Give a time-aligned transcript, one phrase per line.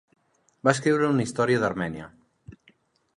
[0.67, 2.09] Va escriure una història d'Armènia.